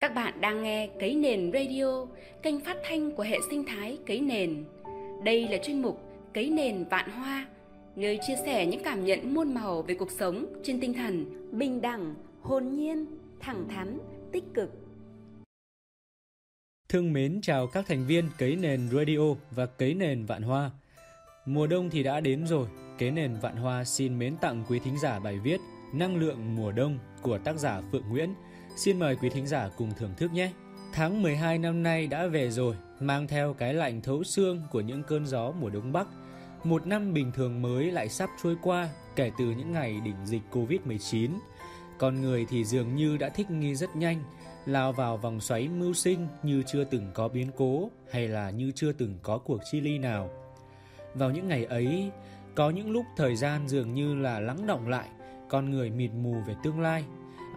[0.00, 2.06] Các bạn đang nghe Cấy Nền Radio,
[2.42, 4.64] kênh phát thanh của hệ sinh thái Cấy Nền.
[5.24, 6.00] Đây là chuyên mục
[6.34, 7.46] Cấy Nền Vạn Hoa,
[7.96, 11.26] nơi chia sẻ những cảm nhận muôn màu về cuộc sống trên tinh thần
[11.58, 13.06] bình đẳng, hồn nhiên,
[13.40, 13.98] thẳng thắn,
[14.32, 14.70] tích cực.
[16.88, 20.70] Thương mến chào các thành viên Cấy Nền Radio và Cấy Nền Vạn Hoa.
[21.46, 22.68] Mùa đông thì đã đến rồi,
[22.98, 25.60] Cấy Nền Vạn Hoa xin mến tặng quý thính giả bài viết
[25.92, 28.34] Năng lượng mùa đông của tác giả Phượng Nguyễn–
[28.78, 30.50] Xin mời quý thính giả cùng thưởng thức nhé.
[30.92, 35.02] Tháng 12 năm nay đã về rồi, mang theo cái lạnh thấu xương của những
[35.02, 36.06] cơn gió mùa đông bắc.
[36.64, 40.42] Một năm bình thường mới lại sắp trôi qua kể từ những ngày đỉnh dịch
[40.52, 41.30] Covid-19.
[41.98, 44.22] Con người thì dường như đã thích nghi rất nhanh,
[44.66, 48.72] lao vào vòng xoáy mưu sinh như chưa từng có biến cố hay là như
[48.74, 50.30] chưa từng có cuộc chi ly nào.
[51.14, 52.10] Vào những ngày ấy,
[52.54, 55.08] có những lúc thời gian dường như là lắng động lại,
[55.48, 57.04] con người mịt mù về tương lai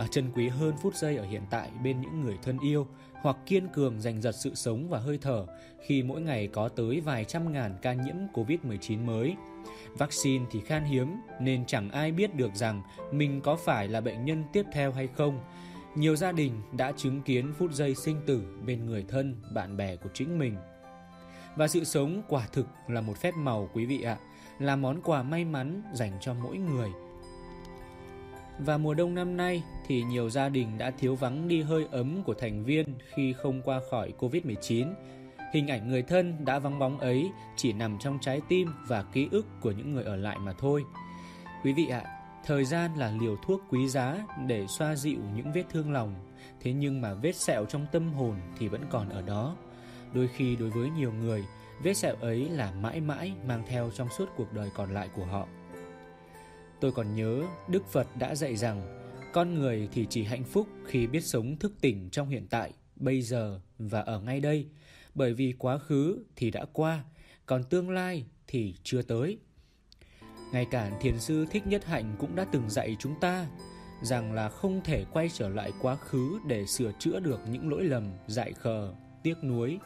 [0.00, 3.36] à, trân quý hơn phút giây ở hiện tại bên những người thân yêu hoặc
[3.46, 5.46] kiên cường giành giật sự sống và hơi thở
[5.86, 9.36] khi mỗi ngày có tới vài trăm ngàn ca nhiễm Covid-19 mới.
[9.98, 14.24] Vaccine thì khan hiếm nên chẳng ai biết được rằng mình có phải là bệnh
[14.24, 15.40] nhân tiếp theo hay không.
[15.94, 19.96] Nhiều gia đình đã chứng kiến phút giây sinh tử bên người thân, bạn bè
[19.96, 20.56] của chính mình.
[21.56, 24.18] Và sự sống quả thực là một phép màu quý vị ạ,
[24.58, 26.90] là món quà may mắn dành cho mỗi người–
[28.66, 32.22] và mùa đông năm nay thì nhiều gia đình đã thiếu vắng đi hơi ấm
[32.22, 34.92] của thành viên khi không qua khỏi Covid-19.
[35.52, 39.28] Hình ảnh người thân đã vắng bóng ấy chỉ nằm trong trái tim và ký
[39.30, 40.84] ức của những người ở lại mà thôi.
[41.64, 42.02] Quý vị ạ,
[42.46, 46.14] thời gian là liều thuốc quý giá để xoa dịu những vết thương lòng,
[46.60, 49.56] thế nhưng mà vết sẹo trong tâm hồn thì vẫn còn ở đó.
[50.14, 51.44] Đôi khi đối với nhiều người,
[51.82, 55.24] vết sẹo ấy là mãi mãi mang theo trong suốt cuộc đời còn lại của
[55.24, 55.46] họ.
[56.80, 58.99] Tôi còn nhớ Đức Phật đã dạy rằng
[59.32, 63.22] con người thì chỉ hạnh phúc khi biết sống thức tỉnh trong hiện tại, bây
[63.22, 64.66] giờ và ở ngay đây,
[65.14, 67.04] bởi vì quá khứ thì đã qua,
[67.46, 69.38] còn tương lai thì chưa tới.
[70.52, 73.46] Ngay cả thiền sư Thích Nhất Hạnh cũng đã từng dạy chúng ta
[74.02, 77.84] rằng là không thể quay trở lại quá khứ để sửa chữa được những lỗi
[77.84, 78.92] lầm, dại khờ,
[79.22, 79.78] tiếc nuối,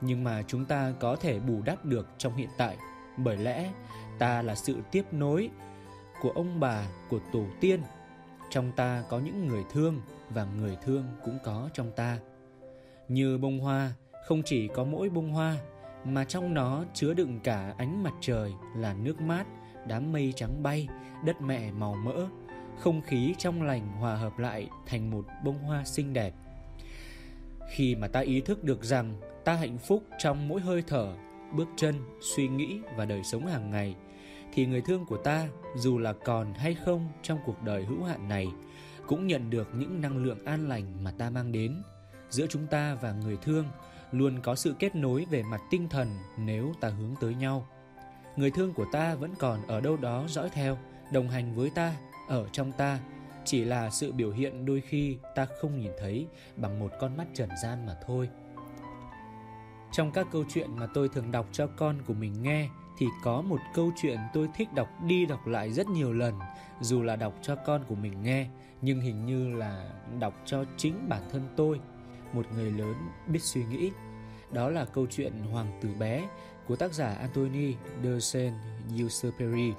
[0.00, 2.76] nhưng mà chúng ta có thể bù đắp được trong hiện tại,
[3.16, 3.72] bởi lẽ
[4.18, 5.50] ta là sự tiếp nối
[6.22, 7.80] của ông bà, của tổ tiên.
[8.56, 10.00] Trong ta có những người thương
[10.30, 12.18] và người thương cũng có trong ta.
[13.08, 13.92] Như bông hoa,
[14.26, 15.56] không chỉ có mỗi bông hoa
[16.04, 19.46] mà trong nó chứa đựng cả ánh mặt trời là nước mát,
[19.86, 20.88] đám mây trắng bay,
[21.24, 22.26] đất mẹ màu mỡ,
[22.78, 26.34] không khí trong lành hòa hợp lại thành một bông hoa xinh đẹp.
[27.70, 31.14] Khi mà ta ý thức được rằng ta hạnh phúc trong mỗi hơi thở,
[31.52, 31.94] bước chân,
[32.36, 33.94] suy nghĩ và đời sống hàng ngày
[34.52, 38.28] thì người thương của ta, dù là còn hay không trong cuộc đời hữu hạn
[38.28, 38.46] này,
[39.06, 41.82] cũng nhận được những năng lượng an lành mà ta mang đến.
[42.30, 43.64] Giữa chúng ta và người thương
[44.12, 46.08] luôn có sự kết nối về mặt tinh thần
[46.38, 47.66] nếu ta hướng tới nhau.
[48.36, 50.78] Người thương của ta vẫn còn ở đâu đó dõi theo,
[51.12, 51.96] đồng hành với ta,
[52.28, 52.98] ở trong ta.
[53.44, 57.26] Chỉ là sự biểu hiện đôi khi ta không nhìn thấy bằng một con mắt
[57.34, 58.28] trần gian mà thôi
[59.92, 63.42] trong các câu chuyện mà tôi thường đọc cho con của mình nghe, thì có
[63.42, 66.34] một câu chuyện tôi thích đọc đi đọc lại rất nhiều lần,
[66.80, 68.48] dù là đọc cho con của mình nghe,
[68.82, 71.80] nhưng hình như là đọc cho chính bản thân tôi.
[72.32, 72.94] Một người lớn
[73.26, 73.90] biết suy nghĩ,
[74.52, 76.28] đó là câu chuyện hoàng tử bé
[76.66, 79.72] của tác giả antony de Saint-Exupéry.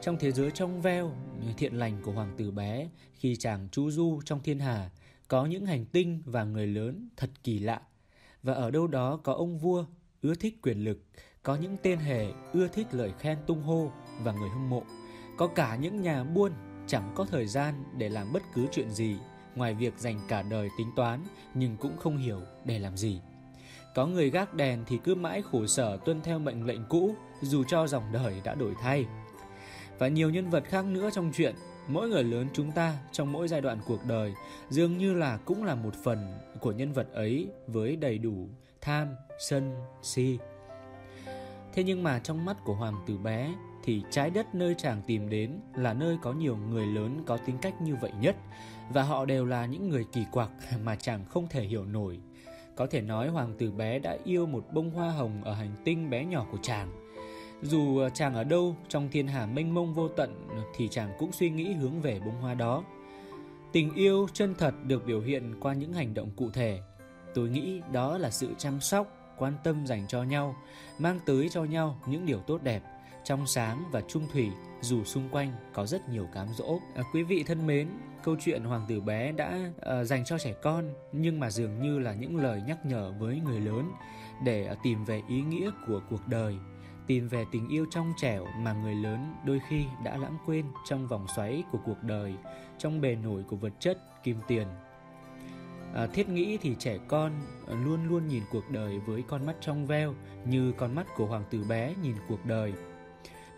[0.00, 1.12] Trong thế giới trong veo,
[1.56, 4.90] thiện lành của hoàng tử bé khi chàng chu du trong thiên hà
[5.28, 7.80] có những hành tinh và người lớn thật kỳ lạ
[8.42, 9.84] và ở đâu đó có ông vua
[10.22, 10.98] ưa thích quyền lực,
[11.42, 13.90] có những tên hề ưa thích lời khen tung hô
[14.22, 14.82] và người hâm mộ.
[15.36, 16.52] Có cả những nhà buôn
[16.86, 19.16] chẳng có thời gian để làm bất cứ chuyện gì
[19.54, 23.20] ngoài việc dành cả đời tính toán nhưng cũng không hiểu để làm gì.
[23.94, 27.64] Có người gác đèn thì cứ mãi khổ sở tuân theo mệnh lệnh cũ dù
[27.64, 29.06] cho dòng đời đã đổi thay.
[29.98, 31.54] Và nhiều nhân vật khác nữa trong chuyện,
[31.88, 34.34] mỗi người lớn chúng ta trong mỗi giai đoạn cuộc đời
[34.70, 38.48] dường như là cũng là một phần của nhân vật ấy với đầy đủ
[38.80, 39.08] tham,
[39.38, 40.38] sân, si.
[41.72, 45.28] Thế nhưng mà trong mắt của hoàng tử bé thì trái đất nơi chàng tìm
[45.28, 48.36] đến là nơi có nhiều người lớn có tính cách như vậy nhất
[48.92, 50.50] và họ đều là những người kỳ quặc
[50.84, 52.18] mà chàng không thể hiểu nổi.
[52.76, 56.10] Có thể nói hoàng tử bé đã yêu một bông hoa hồng ở hành tinh
[56.10, 57.05] bé nhỏ của chàng.
[57.62, 61.32] Dù ờ, chàng ở đâu trong thiên hà mênh mông vô tận thì chàng cũng
[61.32, 62.84] suy nghĩ hướng về bông hoa đó.
[63.72, 66.80] Tình yêu chân thật được biểu hiện qua những hành động cụ thể
[67.36, 69.06] tôi nghĩ đó là sự chăm sóc
[69.38, 70.56] quan tâm dành cho nhau
[70.98, 72.82] mang tới cho nhau những điều tốt đẹp
[73.24, 74.50] trong sáng và trung thủy
[74.80, 76.78] dù xung quanh có rất nhiều cám dỗ.
[76.94, 77.88] À, quý vị thân mến,
[78.22, 81.98] câu chuyện Hoàng tử bé đã à, dành cho trẻ con nhưng mà dường như
[81.98, 83.92] là những lời nhắc nhở với người lớn
[84.44, 86.56] để à, tìm về ý nghĩa của cuộc đời
[87.06, 91.08] tìm về tình yêu trong trẻo mà người lớn đôi khi đã lãng quên trong
[91.08, 92.34] vòng xoáy của cuộc đời,
[92.78, 94.66] trong bề nổi của vật chất, kim tiền.
[95.94, 97.32] À, thiết nghĩ thì trẻ con
[97.84, 100.14] luôn luôn nhìn cuộc đời với con mắt trong veo
[100.44, 102.72] như con mắt của hoàng tử bé nhìn cuộc đời.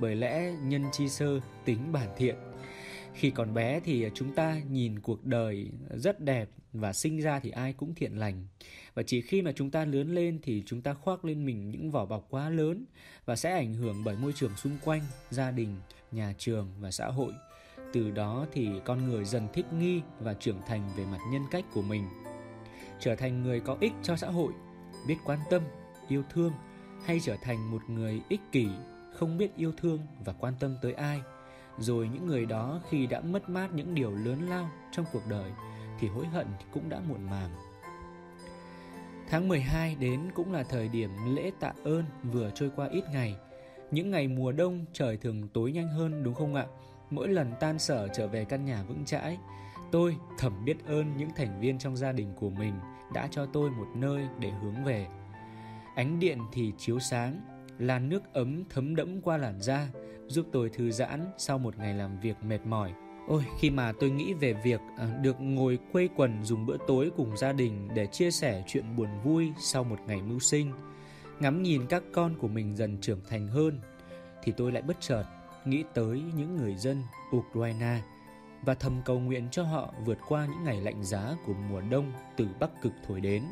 [0.01, 2.37] Bởi lẽ nhân chi sơ tính bản thiện.
[3.19, 7.51] Khi còn bé thì chúng ta nhìn cuộc đời rất đẹp và sinh ra thì
[7.51, 8.47] ai cũng thiện lành.
[8.95, 11.91] Và chỉ khi mà chúng ta lớn lên thì chúng ta khoác lên mình những
[11.91, 12.85] vỏ bọc quá lớn
[13.25, 15.77] và sẽ ảnh hưởng bởi môi trường xung quanh, gia đình,
[16.13, 17.33] nhà trường và xã hội.
[17.93, 21.65] Từ đó thì con người dần thích nghi và trưởng thành về mặt nhân cách
[21.75, 22.05] của mình.
[23.01, 24.53] Trở thành người có ích cho xã hội,
[25.09, 25.63] biết quan tâm,
[26.09, 26.53] yêu thương,
[27.05, 28.69] hay trở thành một người ích kỷ,
[29.15, 31.21] không biết yêu thương và quan tâm tới ai
[31.79, 35.51] rồi những người đó khi đã mất mát những điều lớn lao trong cuộc đời
[35.99, 37.51] thì hối hận cũng đã muộn màng
[39.31, 43.37] Tháng 12 đến cũng là thời điểm lễ tạ ơn vừa trôi qua ít ngày.
[43.91, 46.67] Những ngày mùa đông trời thường tối nhanh hơn đúng không ạ?
[47.11, 49.39] Mỗi lần tan sở trở về căn nhà vững chãi,
[49.91, 52.75] tôi thầm biết ơn những thành viên trong gia đình của mình
[53.13, 55.07] đã cho tôi một nơi để hướng về.
[55.95, 57.41] Ánh điện thì chiếu sáng,
[57.79, 59.89] làn nước ấm thấm đẫm qua làn da,
[60.29, 62.93] giúp tôi thư giãn sau một ngày làm việc mệt mỏi
[63.29, 67.11] Ôi, khi mà tôi nghĩ về việc à, được ngồi quây quần dùng bữa tối
[67.17, 70.73] cùng gia đình để chia sẻ chuyện buồn vui sau một ngày mưu sinh,
[71.41, 73.81] ngắm nhìn các con của mình dần trưởng thành hơn,
[74.43, 75.25] thì tôi lại bất chợt
[75.65, 77.03] nghĩ tới những người dân
[77.37, 78.01] Ukraine
[78.63, 82.13] và thầm cầu nguyện cho họ vượt qua những ngày lạnh giá của mùa đông
[82.37, 83.43] từ Bắc Cực thổi đến.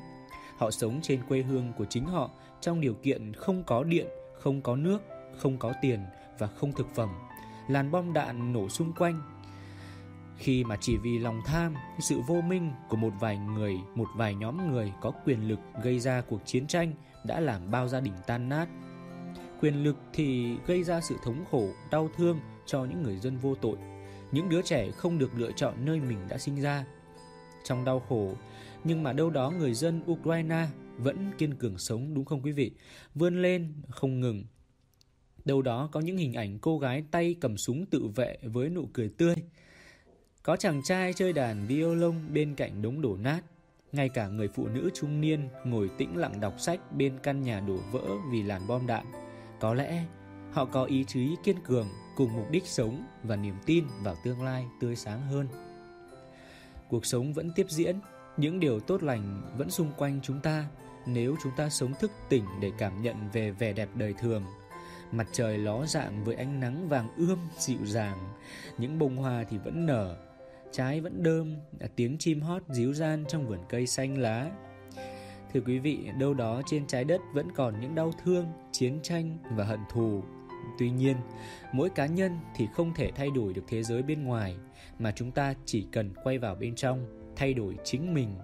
[0.56, 2.30] Họ sống trên quê hương của chính họ
[2.60, 4.98] trong điều kiện không có điện, không có nước,
[5.38, 6.00] không có tiền
[6.38, 7.08] và không thực phẩm.
[7.68, 9.22] Làn bom đạn nổ xung quanh
[10.38, 14.34] khi mà chỉ vì lòng tham, sự vô minh của một vài người, một vài
[14.34, 16.92] nhóm người có quyền lực gây ra cuộc chiến tranh
[17.24, 18.68] đã làm bao gia đình tan nát.
[19.60, 23.54] Quyền lực thì gây ra sự thống khổ, đau thương cho những người dân vô
[23.54, 23.76] tội,
[24.32, 26.84] những đứa trẻ không được lựa chọn nơi mình đã sinh ra.
[27.64, 28.34] Trong đau khổ,
[28.84, 30.66] nhưng mà đâu đó người dân Ukraine
[30.96, 32.72] vẫn kiên cường sống đúng không quý vị?
[33.14, 34.44] Vươn lên không ngừng.
[35.46, 38.88] Đâu đó có những hình ảnh cô gái tay cầm súng tự vệ với nụ
[38.92, 39.34] cười tươi,
[40.42, 43.40] có chàng trai chơi đàn violon bên cạnh đống đổ nát.
[43.92, 47.60] Ngay cả người phụ nữ trung niên ngồi tĩnh lặng đọc sách bên căn nhà
[47.60, 49.06] đổ vỡ vì làn bom đạn.
[49.60, 50.04] Có lẽ
[50.52, 54.42] họ có ý chí kiên cường cùng mục đích sống và niềm tin vào tương
[54.42, 55.48] lai tươi sáng hơn.
[56.88, 57.96] Cuộc sống vẫn tiếp diễn,
[58.36, 60.68] những điều tốt lành vẫn xung quanh chúng ta
[61.06, 64.42] nếu chúng ta sống thức tỉnh để cảm nhận về vẻ đẹp đời thường
[65.12, 68.18] mặt trời ló dạng với ánh nắng vàng ươm dịu dàng
[68.78, 70.16] những bông hoa thì vẫn nở
[70.76, 74.50] trái vẫn đơm, à, tiếng chim hót díu gian trong vườn cây xanh lá.
[75.52, 79.38] Thưa quý vị, đâu đó trên trái đất vẫn còn những đau thương, chiến tranh
[79.56, 80.22] và hận thù.
[80.78, 81.16] Tuy nhiên,
[81.72, 84.56] mỗi cá nhân thì không thể thay đổi được thế giới bên ngoài,
[84.98, 87.06] mà chúng ta chỉ cần quay vào bên trong,
[87.36, 88.34] thay đổi chính mình,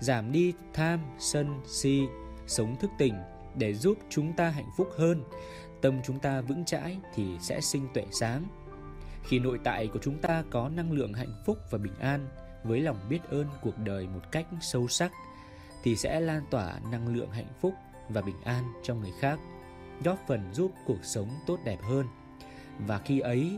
[0.00, 2.02] giảm đi tham, sân, si,
[2.46, 3.14] sống thức tỉnh
[3.56, 5.24] để giúp chúng ta hạnh phúc hơn.
[5.80, 8.44] Tâm chúng ta vững chãi thì sẽ sinh tuệ sáng,
[9.22, 12.28] khi nội tại của chúng ta có năng lượng hạnh phúc và bình an
[12.64, 15.12] với lòng biết ơn cuộc đời một cách sâu sắc
[15.82, 17.74] thì sẽ lan tỏa năng lượng hạnh phúc
[18.08, 19.38] và bình an cho người khác
[20.04, 22.06] góp phần giúp cuộc sống tốt đẹp hơn.
[22.86, 23.56] Và khi ấy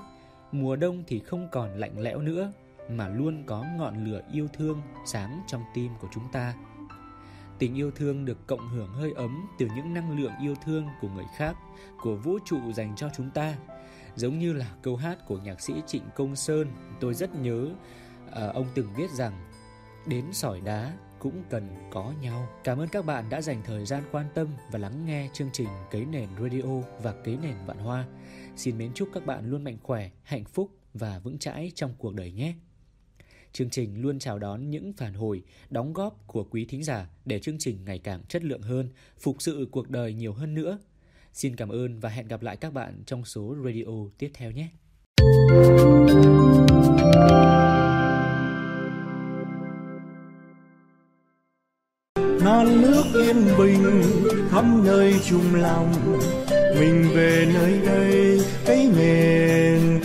[0.52, 2.52] mùa đông thì không còn lạnh lẽo nữa
[2.90, 6.54] mà luôn có ngọn lửa yêu thương sáng trong tim của chúng ta
[7.61, 11.09] tình yêu thương được cộng hưởng hơi ấm từ những năng lượng yêu thương của
[11.09, 11.57] người khác
[12.02, 13.57] của vũ trụ dành cho chúng ta
[14.17, 16.69] giống như là câu hát của nhạc sĩ Trịnh Công Sơn
[17.00, 17.69] tôi rất nhớ
[18.29, 19.50] uh, ông từng viết rằng
[20.07, 22.49] đến sỏi đá cũng cần có nhau.
[22.64, 25.69] Cảm ơn các bạn đã dành thời gian quan tâm và lắng nghe chương trình
[25.90, 28.05] Cấy Nền Radio và Cấy Nền Vạn Hoa.
[28.57, 32.14] Xin mến chúc các bạn luôn mạnh khỏe, hạnh phúc và vững chãi trong cuộc
[32.14, 32.55] đời nhé.
[33.52, 37.38] Chương trình luôn chào đón những phản hồi, đóng góp của quý thính giả để
[37.38, 38.88] chương trình ngày càng chất lượng hơn,
[39.19, 40.78] phục sự cuộc đời nhiều hơn nữa
[41.33, 44.69] Xin cảm ơn và hẹn gặp lại các bạn trong số radio tiếp theo nhé.
[52.45, 54.02] non nước yên bình
[54.50, 55.92] khắp nơi chung lòng
[56.78, 60.00] mình về nơi đây cái miền